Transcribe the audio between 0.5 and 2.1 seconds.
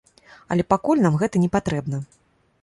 Але пакуль нам гэта непатрэбна.